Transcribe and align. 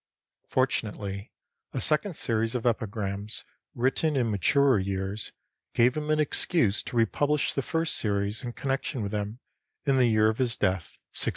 Fortunately 0.47 1.31
a 1.73 1.79
second 1.79 2.15
series 2.15 2.55
of 2.55 2.65
epigrams, 2.65 3.45
written 3.75 4.15
in 4.15 4.31
maturer 4.31 4.79
years, 4.79 5.31
gave 5.75 5.95
him 5.95 6.09
an 6.09 6.19
excuse 6.19 6.81
to 6.81 6.97
republish 6.97 7.53
the 7.53 7.61
first 7.61 7.95
series 7.95 8.43
in 8.43 8.53
connection 8.53 9.03
with 9.03 9.11
them, 9.11 9.37
in 9.85 9.97
the 9.97 10.07
year 10.07 10.27
of 10.27 10.39
his 10.39 10.57
death, 10.57 10.97
1619. 11.13 11.29